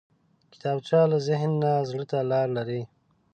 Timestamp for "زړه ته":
1.89-2.17